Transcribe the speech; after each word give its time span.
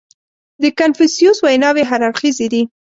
•د 0.61 0.63
کنفوسیوس 0.79 1.37
ویناوې 1.41 1.83
هر 1.89 2.01
اړخیزې 2.07 2.47
دي. 2.53 2.63